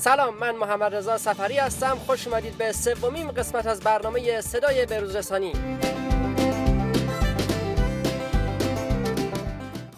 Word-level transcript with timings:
سلام 0.00 0.34
من 0.34 0.56
محمد 0.56 0.94
رضا 0.94 1.18
سفری 1.18 1.56
هستم. 1.58 1.98
خوش 2.06 2.26
اومدید 2.26 2.58
به 2.58 2.72
سومین 2.72 3.28
قسمت 3.28 3.66
از 3.66 3.80
برنامه 3.80 4.40
صدای 4.40 4.86
بروز 4.86 5.16
رسانی 5.16 5.52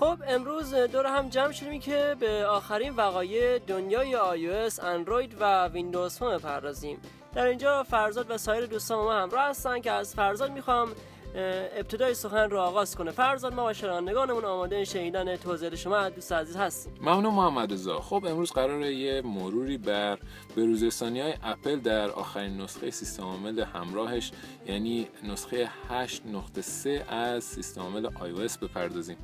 خب 0.01 0.16
امروز 0.29 0.75
دور 0.75 1.07
هم 1.07 1.29
جمع 1.29 1.52
شدیم 1.52 1.80
که 1.80 2.16
به 2.20 2.46
آخرین 2.46 2.96
وقایع 2.96 3.59
دنیای 3.59 4.16
iOS، 4.16 4.84
اندروید 4.84 5.37
و 5.41 5.69
ویندوز 5.69 6.19
فون 6.19 6.37
بپردازیم. 6.37 6.98
در 7.34 7.46
اینجا 7.46 7.82
فرزاد 7.82 8.30
و 8.30 8.38
سایر 8.38 8.66
دوستان 8.66 8.98
ما 8.98 9.12
همراه 9.12 9.48
هستن 9.48 9.80
که 9.80 9.93
از 9.93 10.15
فرزاد 10.15 10.51
می‌خوام 10.51 10.93
ابتدای 11.34 12.14
سخن 12.14 12.50
رو 12.50 12.59
آغاز 12.59 12.96
کنه. 12.96 13.10
فرزاد 13.10 13.54
ما 13.54 13.66
و 13.66 13.73
شنوندگانمون 13.73 14.45
آماده 14.45 14.84
شنیدن 14.84 15.36
توضیح 15.36 15.74
شما 15.74 16.09
دوست 16.09 16.32
عزیز 16.32 16.56
هستیم 16.56 16.92
ممنون 17.00 17.34
محمد 17.34 17.73
رضا. 17.73 18.00
خب 18.00 18.24
امروز 18.28 18.52
قراره 18.52 18.95
یه 18.95 19.23
مروری 19.23 19.78
بر 19.78 20.18
بروزرسانی 20.56 21.20
های 21.20 21.34
اپل 21.42 21.76
در 21.76 22.10
آخرین 22.10 22.60
نسخه 22.60 22.90
سیستم 22.90 23.23
عامل 23.23 23.60
همراهش 23.60 24.32
یعنی 24.66 25.09
نسخه 25.24 25.66
8.3 25.66 26.87
از 27.12 27.45
سیستم 27.45 27.80
عامل 27.80 28.09
iOS 28.09 28.59
بپردازیم. 28.59 29.16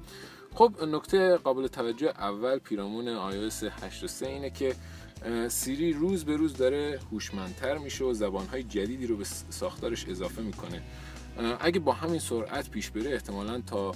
خب 0.54 0.72
نکته 0.82 1.36
قابل 1.36 1.66
توجه 1.66 2.08
اول 2.08 2.58
پیرامون 2.58 3.30
iOS 3.30 3.64
8.3 3.64 4.22
اینه 4.22 4.50
که 4.50 4.74
سیری 5.48 5.92
روز 5.92 6.24
به 6.24 6.36
روز 6.36 6.56
داره 6.56 7.00
هوشمندتر 7.12 7.78
میشه 7.78 8.04
و 8.04 8.12
زبانهای 8.12 8.62
جدیدی 8.62 9.06
رو 9.06 9.16
به 9.16 9.24
ساختارش 9.50 10.08
اضافه 10.08 10.42
می‌کنه. 10.42 10.82
اگه 11.60 11.80
با 11.80 11.92
همین 11.92 12.18
سرعت 12.18 12.70
پیش 12.70 12.90
بره 12.90 13.12
احتمالا 13.12 13.60
تا 13.60 13.94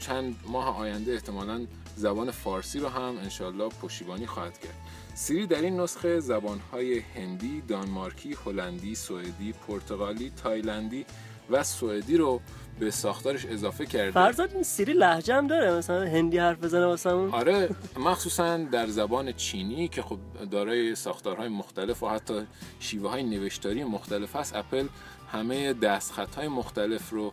چند 0.00 0.36
ماه 0.46 0.78
آینده 0.78 1.12
احتمالا 1.12 1.66
زبان 1.96 2.30
فارسی 2.30 2.78
رو 2.78 2.88
هم 2.88 3.18
انشالله 3.22 3.68
پشتیبانی 3.68 4.26
خواهد 4.26 4.58
کرد. 4.58 4.74
سیری 5.14 5.46
در 5.46 5.62
این 5.62 5.80
نسخه 5.80 6.20
زبانهای 6.20 6.98
هندی، 6.98 7.60
دانمارکی، 7.60 8.36
هلندی، 8.46 8.94
سوئدی، 8.94 9.52
پرتغالی، 9.68 10.32
تایلندی 10.42 11.06
و 11.50 11.64
سوئدی 11.64 12.16
رو 12.16 12.40
به 12.78 12.90
ساختارش 12.90 13.46
اضافه 13.46 13.86
کرده. 13.86 14.10
فرزاد 14.10 14.54
این 14.54 14.62
سیری 14.62 14.92
لهجه 14.92 15.34
هم 15.34 15.46
داره 15.46 15.72
مثلا 15.72 16.04
هندی 16.04 16.38
حرف 16.38 16.58
بزنه 16.58 16.86
واسمون. 16.86 17.30
آره 17.30 17.68
مخصوصا 17.98 18.56
در 18.56 18.86
زبان 18.86 19.32
چینی 19.32 19.88
که 19.88 20.02
خب 20.02 20.18
دارای 20.50 20.94
ساختارهای 20.94 21.48
مختلف 21.48 22.02
و 22.02 22.08
حتی 22.08 22.46
شیوه 22.80 23.10
های 23.10 23.22
نوشتاری 23.22 23.84
مختلف 23.84 24.36
هست 24.36 24.56
اپل 24.56 24.86
همه 25.32 25.72
دستخط 25.72 26.34
های 26.34 26.48
مختلف 26.48 27.10
رو 27.10 27.32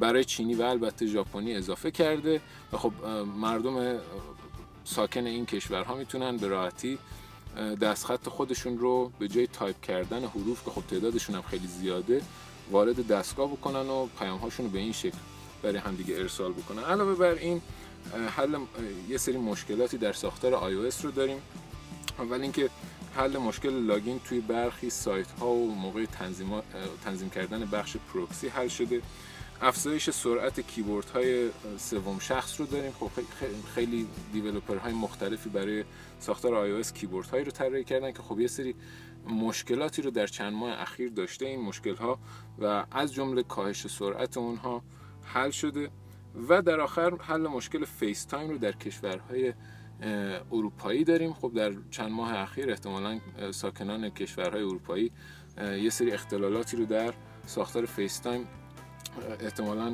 برای 0.00 0.24
چینی 0.24 0.54
و 0.54 0.62
البته 0.62 1.06
ژاپنی 1.06 1.54
اضافه 1.54 1.90
کرده 1.90 2.40
و 2.72 2.76
خب 2.76 2.92
مردم 3.36 3.98
ساکن 4.84 5.26
این 5.26 5.46
کشورها 5.46 5.94
می‌تونن 5.94 6.36
به 6.36 6.48
راحتی 6.48 6.98
دستخط 7.80 8.28
خودشون 8.28 8.78
رو 8.78 9.12
به 9.18 9.28
جای 9.28 9.46
تایپ 9.46 9.80
کردن 9.80 10.24
حروف 10.24 10.64
که 10.64 10.70
خب 10.70 10.82
تعدادشون 10.90 11.36
هم 11.36 11.42
خیلی 11.42 11.66
زیاده 11.66 12.22
وارد 12.70 13.06
دستگاه 13.06 13.50
بکنن 13.50 13.88
و 13.88 14.06
پیام 14.18 14.38
هاشون 14.38 14.66
رو 14.66 14.72
به 14.72 14.78
این 14.78 14.92
شکل 14.92 15.18
برای 15.62 15.76
همدیگه 15.76 16.16
ارسال 16.16 16.52
بکنن. 16.52 16.84
علاوه 16.84 17.14
بر 17.14 17.34
این 17.34 17.60
حل 18.36 18.58
یه 19.08 19.18
سری 19.18 19.38
مشکلاتی 19.38 19.98
در 19.98 20.12
ساختار 20.12 20.52
iOS 20.52 21.04
رو 21.04 21.10
داریم. 21.10 21.42
اول 22.18 22.40
اینکه 22.40 22.70
حل 23.16 23.36
مشکل 23.36 23.70
login 23.70 24.20
توی 24.24 24.40
برخی 24.40 24.90
سایت 24.90 25.30
ها 25.30 25.46
و 25.46 25.74
موقع 25.74 26.04
تنظیم, 26.04 26.50
تنظیم 27.04 27.30
کردن 27.30 27.64
بخش 27.64 27.96
پروکسی 28.12 28.48
حل 28.48 28.68
شده. 28.68 29.02
افزایش 29.62 30.10
سرعت 30.10 30.60
کیبورد 30.60 31.10
های 31.10 31.50
سوم 31.78 32.18
شخص 32.18 32.60
رو 32.60 32.66
داریم. 32.66 32.92
خب 32.92 33.10
خیلی 33.74 34.06
developer 34.32 34.76
های 34.76 34.92
مختلفی 34.92 35.48
برای 35.48 35.84
ساختار 36.18 36.82
iOS 36.82 36.92
کیبورد 36.92 37.26
هایی 37.26 37.44
رو 37.44 37.50
طراحی 37.50 37.84
کردن 37.84 38.12
که 38.12 38.22
خب 38.22 38.40
یه 38.40 38.46
سری 38.46 38.74
مشکلاتی 39.28 40.02
رو 40.02 40.10
در 40.10 40.26
چند 40.26 40.52
ماه 40.52 40.80
اخیر 40.80 41.10
داشته 41.10 41.46
این 41.46 41.60
مشکل 41.60 41.96
ها 41.96 42.18
و 42.58 42.84
از 42.90 43.14
جمله 43.14 43.42
کاهش 43.42 43.86
سرعت 43.86 44.36
اونها 44.36 44.82
حل 45.22 45.50
شده 45.50 45.90
و 46.48 46.62
در 46.62 46.80
آخر 46.80 47.16
حل 47.16 47.46
مشکل 47.46 47.84
FaceTime 47.84 48.50
رو 48.50 48.58
در 48.58 48.72
کشورهای 48.72 49.54
اروپایی 50.52 51.04
داریم. 51.04 51.32
خب 51.32 51.52
در 51.54 51.72
چند 51.90 52.10
ماه 52.10 52.34
اخیر 52.34 52.70
احتمالا 52.70 53.20
ساکنان 53.50 54.10
کشورهای 54.10 54.62
اروپایی 54.62 55.12
یه 55.58 55.90
سری 55.90 56.12
اختلالاتی 56.12 56.76
رو 56.76 56.84
در 56.84 57.14
ساختار 57.46 57.86
FaceTime 57.86 58.48
احتمالا 59.40 59.92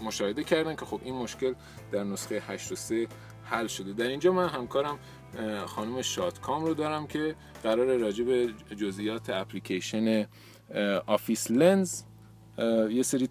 مشاهده 0.00 0.44
کردن 0.44 0.76
که 0.76 0.84
خب 0.84 1.00
این 1.04 1.14
مشکل 1.14 1.54
در 1.92 2.04
نسخه 2.04 2.42
8 2.46 2.72
و 2.72 2.74
3 2.74 3.06
حل 3.44 3.66
شده 3.66 3.92
در 3.92 4.08
اینجا 4.08 4.32
من 4.32 4.48
همکارم 4.48 4.98
خانم 5.66 6.02
شادکام 6.02 6.64
رو 6.64 6.74
دارم 6.74 7.06
که 7.06 7.34
قرار 7.62 7.96
راجع 7.96 8.24
به 8.24 8.52
جزئیات 8.76 9.30
اپلیکیشن 9.30 10.26
Office 11.06 11.50
Lens 11.50 12.02
یه 12.90 13.02
سری 13.02 13.28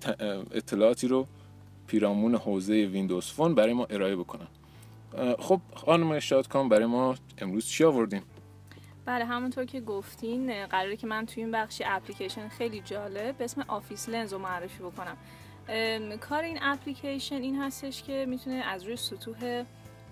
اطلاعاتی 0.51 1.07
رو 1.07 1.27
پیرامون 1.87 2.35
حوزه 2.35 2.73
Windows 2.73 3.25
Phone 3.25 3.55
برای 3.55 3.73
ما 3.73 3.85
ارائه 3.85 4.15
بکنن 4.15 4.47
خب 5.39 5.61
خانم 5.75 6.19
شادکام 6.19 6.69
برای 6.69 6.85
ما 6.85 7.15
امروز 7.37 7.65
چی 7.65 7.83
آوردین؟ 7.83 8.21
بله 9.09 9.25
همونطور 9.25 9.65
که 9.65 9.81
گفتین 9.81 10.65
قراره 10.65 10.97
که 10.97 11.07
من 11.07 11.25
توی 11.25 11.43
این 11.43 11.51
بخشی 11.51 11.83
اپلیکیشن 11.87 12.47
خیلی 12.47 12.81
جالب 12.81 13.37
به 13.37 13.43
اسم 13.43 13.65
Office 13.67 14.09
Lens 14.09 14.33
رو 14.33 14.39
معرفی 14.39 14.83
بکنم. 14.83 15.17
کار 16.17 16.43
این 16.43 16.59
اپلیکیشن 16.61 17.35
این 17.35 17.61
هستش 17.61 18.03
که 18.03 18.25
می‌تونه 18.29 18.55
از 18.55 18.83
روی 18.83 18.95
سطوح 18.95 19.63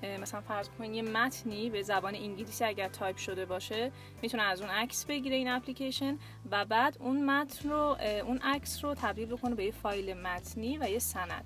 مثلا 0.03 0.41
فرض 0.41 0.69
کنید 0.69 0.93
یه 0.93 1.01
متنی 1.01 1.69
به 1.69 1.83
زبان 1.83 2.15
انگلیسی 2.15 2.63
اگر 2.63 2.87
تایپ 2.87 3.17
شده 3.17 3.45
باشه 3.45 3.91
می‌تونه 4.21 4.43
از 4.43 4.61
اون 4.61 4.69
عکس 4.69 5.05
بگیره 5.05 5.35
این 5.35 5.47
اپلیکیشن 5.47 6.17
و 6.51 6.65
بعد 6.65 6.97
اون 6.99 7.25
متن 7.25 7.69
رو 7.69 7.97
اون 8.25 8.39
عکس 8.43 8.83
رو 8.83 8.93
تبدیل 8.93 9.25
بکنه 9.25 9.55
به 9.55 9.65
یه 9.65 9.71
فایل 9.71 10.13
متنی 10.13 10.77
و 10.77 10.89
یه 10.89 10.99
سند. 10.99 11.45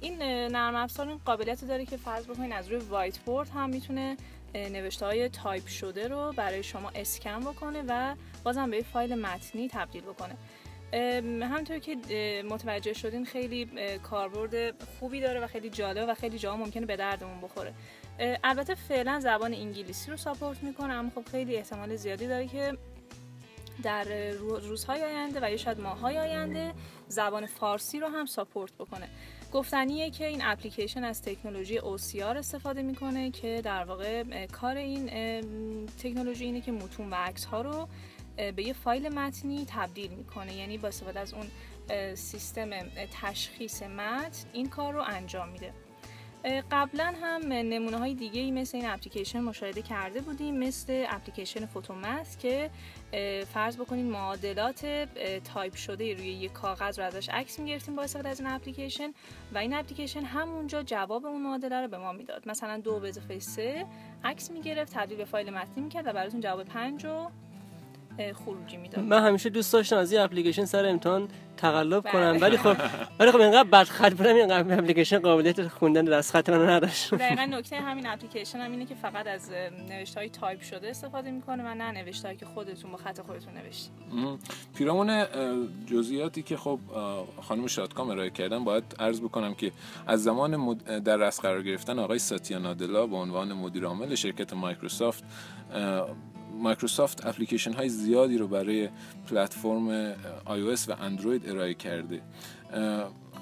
این 0.00 0.22
نرم 0.22 0.74
افزار 0.74 1.08
این 1.08 1.20
قابلیت 1.24 1.64
داره 1.64 1.86
که 1.86 1.96
فرض 1.96 2.26
بکنید 2.26 2.52
از 2.52 2.68
روی 2.68 2.80
whiteboard 2.80 3.48
هم 3.48 3.70
می‌تونه 3.70 4.16
نوشته 4.54 5.06
های 5.06 5.28
تایپ 5.28 5.66
شده 5.66 6.08
رو 6.08 6.32
برای 6.36 6.62
شما 6.62 6.90
اسکن 6.94 7.40
بکنه 7.40 7.84
و 7.88 8.14
بازم 8.44 8.70
به 8.70 8.82
فایل 8.82 9.14
متنی 9.14 9.68
تبدیل 9.68 10.02
بکنه. 10.02 10.36
همونطور 10.92 11.78
که 11.78 11.96
متوجه 12.50 12.92
شدین 12.92 13.24
خیلی 13.24 13.70
کاربرد 14.02 14.82
خوبی 15.00 15.20
داره 15.20 15.40
و 15.40 15.46
خیلی 15.46 15.70
جالب 15.70 16.08
و 16.08 16.14
خیلی 16.14 16.38
جا 16.38 16.56
ممکنه 16.56 16.86
به 16.86 16.96
دردمون 16.96 17.40
بخوره. 17.40 17.74
البته 18.44 18.74
فعلا 18.74 19.20
زبان 19.20 19.54
انگلیسی 19.54 20.10
رو 20.10 20.16
support 20.16 20.62
می‌کنه 20.62 20.92
اما 20.92 21.10
خب 21.14 21.28
خیلی 21.30 21.56
احتمال 21.56 21.96
زیادی 21.96 22.26
داره 22.26 22.46
که 22.46 22.72
در 23.82 24.04
روزهای 24.38 25.02
آینده 25.02 25.40
و 25.42 25.50
یا 25.50 25.56
شاید 25.56 25.80
ماههای 25.80 26.18
آینده 26.18 26.72
زبان 27.08 27.46
فارسی 27.46 28.00
رو 28.00 28.08
هم 28.08 28.26
ساپورت 28.26 28.72
بکنه. 28.72 29.08
گفتنیه 29.52 30.10
که 30.10 30.26
این 30.26 30.40
اپلیکیشن 30.44 31.04
از 31.04 31.22
تکنولوژی 31.22 31.78
OCR 31.78 32.22
استفاده 32.22 32.82
می‌کنه 32.82 33.30
که 33.30 33.60
در 33.64 33.84
واقع 33.84 34.46
کار 34.46 34.76
این 34.76 35.10
تکنولوژی 36.02 36.44
اینه 36.44 36.60
که 36.60 36.72
متون 36.72 37.10
و 37.10 37.14
عکس 37.14 37.44
ها 37.44 37.62
رو 37.62 37.88
به 38.36 38.62
یه 38.62 38.72
فایل 38.72 39.08
متنی 39.08 39.66
تبدیل 39.68 40.10
می‌کنه. 40.10 40.54
یعنی 40.54 40.78
با 40.78 40.88
استفاده 40.88 41.20
از 41.20 41.34
اون 41.34 41.46
سیستم 42.14 42.70
تشخیص 43.22 43.82
متن 43.82 44.48
این 44.52 44.68
کار 44.68 44.94
رو 44.94 45.02
انجام 45.06 45.48
میده. 45.48 45.72
قبلا 46.70 47.14
هم 47.22 47.52
نمونه 47.52 47.96
های 47.96 48.14
دیگه 48.14 48.40
ای 48.40 48.50
مثل 48.50 48.76
این 48.76 48.86
اپلیکیشن 48.86 49.40
مشاهده 49.40 49.82
کرده 49.82 50.20
بودیم 50.20 50.58
مثل 50.58 51.06
اپلیکیشن 51.08 51.66
فوتومت 51.66 52.38
که 52.38 52.70
فرض 53.54 53.76
بکنید 53.76 54.06
معادلات 54.06 54.86
تایپ 55.44 55.74
شده 55.74 56.14
روی 56.14 56.26
یک 56.26 56.52
کاغذ 56.52 56.98
رو 56.98 57.04
ازش 57.04 57.28
عکس 57.28 57.58
می‌گرفتیم 57.58 57.96
با 57.96 58.02
استفاده 58.02 58.28
از 58.28 58.40
این 58.40 58.48
اپلیکیشن 58.48 59.12
و 59.54 59.58
این 59.58 59.74
اپلیکیشن 59.74 60.20
همونجا 60.20 60.82
جواب 60.82 61.26
اون 61.26 61.42
معادله 61.42 61.80
رو 61.80 61.88
به 61.88 61.98
ما 61.98 62.12
می‌داد. 62.12 62.48
مثلا 62.48 62.78
دو 62.78 63.00
به 63.00 63.08
اضافه 63.08 63.38
سه 63.38 63.86
عکس 64.24 64.50
می‌گرفت 64.50 64.94
تبدیل 64.94 65.16
به 65.18 65.24
فایل 65.24 65.50
متنی 65.50 65.84
می‌کرد 65.84 66.06
و 66.06 66.12
براتون 66.12 66.40
جواب 66.40 66.64
پنج 66.64 67.04
رو 67.04 67.30
خروجی 68.44 68.76
می‌داد 68.76 69.04
من 69.04 69.26
همیشه 69.26 69.50
دوست 69.50 69.72
داشتم 69.72 69.96
از 69.96 70.12
این 70.12 70.20
اپلیکیشن 70.20 70.64
سر 70.64 70.86
امتحان 70.86 71.28
تقلب 71.56 72.12
کنم 72.12 72.38
ولی 72.40 72.56
خب 72.56 72.76
ولی 73.18 73.32
خب 73.32 73.40
اینقدر 73.40 73.68
بد 73.68 73.84
خط 73.84 74.12
بودم 74.12 74.34
این 74.34 74.52
اپلیکیشن 74.52 75.18
قابلیت 75.18 75.68
خوندن 75.68 76.04
دستخط 76.04 76.50
من 76.50 76.68
نداشت. 76.68 77.14
دقیقاً 77.14 77.42
نکته 77.42 77.76
همین 77.76 78.06
اپلیکیشن 78.06 78.58
هم 78.58 78.70
اینه 78.70 78.86
که 78.86 78.94
فقط 78.94 79.26
از 79.26 79.50
نوشته 79.88 80.20
های 80.20 80.28
تایپ 80.28 80.60
شده 80.60 80.90
استفاده 80.90 81.30
می‌کنه 81.30 81.62
و 81.62 81.74
نه 81.74 81.92
نوشته 81.92 82.36
که 82.36 82.46
خودتون 82.46 82.90
با 82.90 82.96
خط 82.96 83.20
خودتون 83.20 83.54
نوشتید. 83.54 83.92
پیرامون 84.74 85.24
جزئیاتی 85.86 86.42
که 86.42 86.56
خب 86.56 86.78
خانم 87.42 87.66
شادکام 87.66 88.10
ارائه 88.10 88.30
کردن 88.30 88.64
باید 88.64 88.84
عرض 88.98 89.20
بکنم 89.20 89.54
که 89.54 89.72
از 90.06 90.22
زمان 90.22 90.74
در 91.04 91.16
رأس 91.16 91.40
قرار 91.40 91.62
گرفتن 91.62 91.98
آقای 91.98 92.18
ساتیا 92.18 92.58
نادلا 92.58 93.06
به 93.06 93.16
عنوان 93.16 93.52
مدیر 93.52 93.84
عامل 93.84 94.14
شرکت 94.14 94.52
مایکروسافت 94.52 95.24
مایکروسافت 96.52 97.26
اپلیکیشن 97.26 97.72
های 97.72 97.88
زیادی 97.88 98.38
رو 98.38 98.48
برای 98.48 98.88
پلتفرم 99.30 100.12
iOS 100.46 100.88
و 100.88 100.96
اندروید 101.00 101.48
ارائه 101.48 101.74
کرده. 101.74 102.20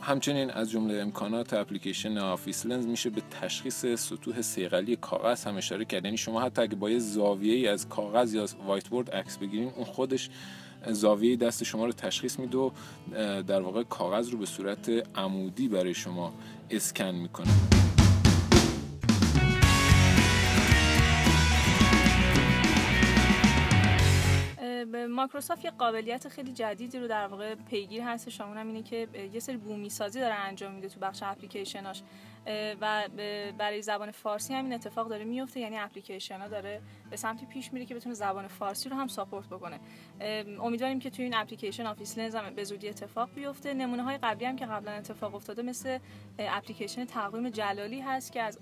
همچنین 0.02 0.50
از 0.50 0.70
جمله 0.70 1.00
امکانات 1.00 1.54
اپلیکیشن 1.54 2.18
Office 2.18 2.66
Lens 2.66 2.86
میشه 2.86 3.10
به 3.10 3.22
تشخیص 3.40 3.86
سطوح 3.86 4.42
صیقلی 4.42 4.96
کاغذ. 4.96 5.46
هم 5.46 5.56
اشاره 5.56 5.84
کرد 5.84 6.04
یعنی 6.04 6.16
شما 6.16 6.40
حتی 6.40 6.62
اگه 6.62 6.74
با 6.74 6.90
یه 6.90 6.98
زاویه 6.98 7.54
ای 7.54 7.68
از 7.68 7.88
کاغذ 7.88 8.34
یا 8.34 8.46
whiteboard 8.66 9.10
عکس 9.10 9.38
بگیرین 9.38 9.72
اون 9.76 9.84
خودش 9.84 10.30
زاویه 10.86 11.36
دست 11.36 11.64
شما 11.64 11.86
رو 11.86 11.92
تشخیص 11.92 12.38
میده 12.38 12.58
و 12.58 12.70
در 13.42 13.60
واقع 13.60 13.82
کاغذ 13.82 14.30
رو 14.30 14.38
به 14.38 14.46
صورت 14.46 14.88
عمودی 15.18 15.68
برای 15.68 15.94
شما 15.94 16.34
اسکن 16.70 17.14
می‌کنه. 17.14 17.79
مایکروسافت 25.20 25.64
یه 25.64 25.70
قابلیت 25.70 26.28
خیلی 26.28 26.52
جدیدی 26.52 26.98
رو 26.98 27.08
در 27.08 27.26
واقع 27.26 27.54
پیگیر 27.54 28.02
هست 28.02 28.28
شما 28.28 28.60
اینه 28.60 28.82
که 28.82 29.08
یه 29.32 29.40
سری 29.40 29.56
بومی 29.56 29.90
سازی 29.90 30.20
داره 30.20 30.34
انجام 30.34 30.72
میده 30.72 30.88
تو 30.88 31.00
بخش 31.00 31.22
اپلیکیشناش. 31.22 32.02
و 32.80 33.08
برای 33.58 33.82
زبان 33.82 34.10
فارسی 34.10 34.54
همین 34.54 34.72
اتفاق 34.72 35.08
داره 35.08 35.24
میفته 35.24 35.60
یعنی 35.60 35.78
اپلیکیشن 35.78 36.40
ها 36.40 36.48
داره 36.48 36.80
به 37.10 37.16
سمتی 37.16 37.46
پیش 37.46 37.72
میره 37.72 37.86
که 37.86 37.94
بتونه 37.94 38.14
زبان 38.14 38.48
فارسی 38.48 38.88
رو 38.88 38.96
هم 38.96 39.08
support 39.08 39.46
بکنه. 39.46 39.80
امیدواریم 40.60 40.98
که 40.98 41.10
توی 41.10 41.24
این 41.24 41.34
اپلیکیشن 41.34 41.86
Office 41.86 42.18
Lens 42.18 42.34
هم 42.34 42.54
به 42.54 42.64
زودی 42.64 42.88
اتفاق 42.88 43.34
بیفته. 43.34 43.74
نمونه 43.74 44.02
های 44.02 44.18
قبلی 44.22 44.44
هم 44.44 44.56
که 44.56 44.66
قبلا 44.66 44.92
اتفاق 44.92 45.34
افتاده 45.34 45.62
مثل 45.62 45.98
اپلیکیشن 46.38 47.04
تقویم 47.04 47.50
جلالی 47.50 48.00
هست 48.00 48.32
که 48.32 48.42
از 48.42 48.58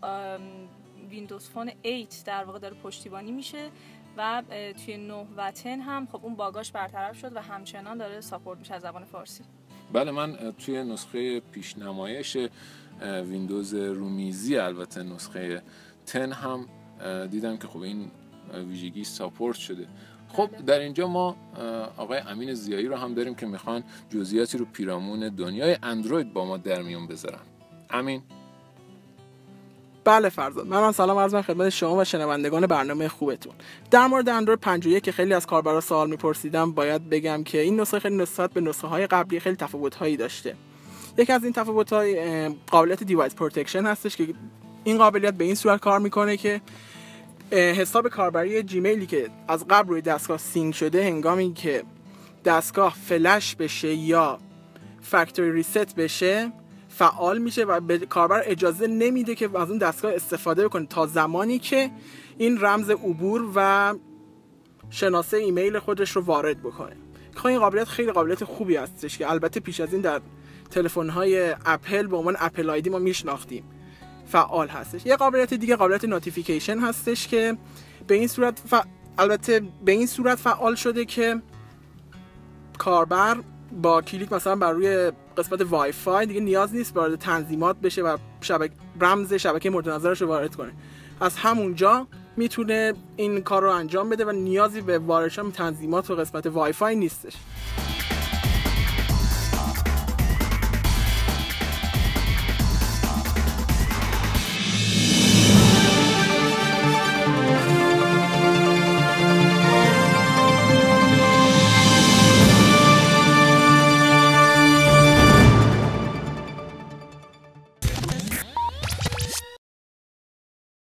Windows 1.10 1.48
Phone 1.48 1.72
8 1.84 2.24
در 2.24 2.44
واقع 2.44 2.58
داره 2.58 2.74
پشتیبانی 2.74 3.32
میشه. 3.32 3.70
و 4.18 4.42
توی 4.84 4.96
9 4.96 5.26
و 5.36 5.52
10 5.52 5.76
هم 5.76 6.06
خب 6.12 6.20
اون 6.22 6.34
باگاش 6.34 6.72
برطرف 6.72 7.18
شد 7.18 7.36
و 7.36 7.40
همچنان 7.40 7.98
داره 7.98 8.20
support 8.20 8.58
میشه 8.58 8.74
از 8.74 8.82
زبان 8.82 9.04
فارسی. 9.04 9.44
بله 9.92 10.10
من 10.10 10.52
توی 10.58 10.84
نسخه 10.84 11.40
پیشنمایش 11.40 12.36
ویندوز 13.02 13.74
رومیزی 13.74 14.56
البته 14.56 15.02
نسخه 15.02 15.62
10 16.12 16.34
هم 16.34 16.68
دیدم 17.30 17.56
که 17.56 17.68
خب 17.68 17.80
این 17.80 18.10
ویژگی 18.54 19.04
ساپورت 19.04 19.56
شده. 19.56 19.86
خب 20.28 20.46
بله. 20.46 20.62
در 20.62 20.78
اینجا 20.78 21.08
ما 21.08 21.36
آقای 21.96 22.18
امین 22.18 22.54
زیایی 22.54 22.86
رو 22.86 22.96
هم 22.96 23.14
داریم 23.14 23.34
که 23.34 23.46
می‌خوان 23.46 23.84
جزئیاتی 24.10 24.58
رو 24.58 24.64
پیرامون 24.64 25.28
دنیای 25.28 25.78
اندروید 25.82 26.32
با 26.32 26.44
ما 26.44 26.56
در 26.56 26.82
میون 26.82 27.06
بذارن. 27.06 27.40
امین. 27.90 28.22
بله 30.04 30.28
فرزاد 30.28 30.66
من 30.66 30.82
هم 30.82 30.92
سلام 30.92 31.18
عرض 31.18 31.34
خدمت 31.34 31.68
شما 31.68 31.96
و 31.96 32.04
شنوندگان 32.04 32.66
برنامه 32.66 33.08
خوبتون. 33.08 33.52
در 33.90 34.06
مورد 34.06 34.28
اندروید 34.28 34.60
51 34.60 35.02
که 35.02 35.12
خیلی 35.12 35.34
از 35.34 35.46
کاربرا 35.46 35.80
سوال 35.80 36.10
میپرسیدم 36.10 36.72
باید 36.72 37.08
بگم 37.10 37.44
که 37.44 37.60
این 37.60 37.80
نسخه 37.80 37.98
خیلی 37.98 38.16
نسبت 38.16 38.52
به 38.52 38.60
نسخه 38.60 38.86
های 38.86 39.06
قبلی 39.06 39.40
خیلی 39.40 39.56
تفاوت 39.56 39.94
هایی 39.94 40.16
داشته. 40.16 40.54
یکی 41.18 41.32
از 41.32 41.44
این 41.44 41.52
تفاوت 41.52 41.92
های 41.92 42.48
قابلیت 42.70 43.02
device 43.02 43.34
protection 43.34 43.86
هستش 43.86 44.16
که 44.16 44.34
این 44.84 44.98
قابلیت 44.98 45.34
به 45.34 45.44
این 45.44 45.54
صورت 45.54 45.80
کار 45.80 45.98
می‌کنه 45.98 46.36
که 46.36 46.60
حساب 47.52 48.08
کاربری 48.08 48.62
جیمیلی 48.62 49.06
که 49.06 49.30
از 49.48 49.68
قبل 49.68 49.88
روی 49.88 50.00
دستگاه 50.00 50.38
sync 50.38 50.74
شده 50.74 51.04
هنگامی 51.04 51.54
که 51.54 51.82
دستگاه 52.44 52.94
فلش 52.94 53.54
بشه 53.56 53.94
یا 53.94 54.38
factory 55.02 55.52
reset 55.52 55.96
بشه 55.96 56.52
فعال 56.98 57.38
میشه 57.38 57.64
و 57.64 57.80
به 57.80 57.98
کاربر 57.98 58.42
اجازه 58.44 58.86
نمیده 58.86 59.34
که 59.34 59.50
از 59.58 59.70
اون 59.70 59.78
دستگاه 59.78 60.12
استفاده 60.14 60.68
بکنه. 60.68 60.86
تا 60.86 61.06
زمانی 61.06 61.58
که 61.58 61.90
این 62.38 62.60
رمز 62.60 62.90
عبور 62.90 63.50
و 63.54 63.94
شناسه 64.90 65.36
ایمیل 65.36 65.78
خودش 65.78 66.10
رو 66.10 66.22
وارد 66.22 66.60
بکنه. 66.62 66.96
خب 67.34 67.46
این 67.46 67.58
قابلیت 67.58 67.88
خیلی 67.88 68.12
قابلیت 68.12 68.44
خوبی 68.44 68.76
هستش 68.76 69.18
که 69.18 69.30
البته 69.30 69.60
پیش 69.60 69.80
از 69.80 69.92
این 69.92 70.02
در 70.02 70.20
تلفن 70.70 71.08
های 71.08 71.54
اپل 71.66 72.06
به 72.06 72.16
عنوان 72.16 72.36
Apple 72.38 72.70
ID 72.70 72.90
ما 72.90 72.98
میشناختیم. 72.98 73.64
فعال 74.26 74.68
هستش. 74.68 75.06
یه 75.06 75.16
قابلیت 75.16 75.54
دیگه 75.54 75.76
قابلیت 75.76 76.04
notification 76.04 76.78
هستش 76.78 77.28
که 77.28 77.56
به 78.06 78.14
این 78.14 78.28
صورت 78.28 78.60
البته 79.18 79.62
به 79.84 79.92
این 79.92 80.06
صورت 80.06 80.38
فعال 80.38 80.74
شده 80.74 81.04
که 81.04 81.42
کاربر 82.78 83.36
با 83.72 84.02
کلیک 84.02 84.32
مثلا 84.32 84.56
بر 84.56 84.72
روی 84.72 85.12
قسمت 85.38 85.60
وای 85.60 85.92
فای 85.92 86.26
دیگه 86.26 86.40
نیاز 86.40 86.74
نیست 86.74 86.96
وارد 86.96 87.14
تنظیمات 87.14 87.76
بشه 87.76 88.02
و 88.02 88.16
شبکه 88.40 88.74
رمز 89.00 89.34
شبکه 89.34 89.70
مورد 89.70 89.88
نظرش 89.88 90.22
رو 90.22 90.28
وارد 90.28 90.56
کنه. 90.56 90.72
از 91.20 91.36
همونجا 91.36 92.06
می‌تونه 92.36 92.94
این 93.16 93.40
کار 93.40 93.62
رو 93.62 93.70
انجام 93.70 94.08
بده 94.08 94.24
و 94.24 94.30
نیازی 94.30 94.80
به 94.80 94.98
وارد 94.98 95.50
تنظیمات 95.52 96.10
و 96.10 96.14
قسمت 96.14 96.46
وای 96.46 96.72
فای 96.72 96.96
نیستش. 96.96 97.34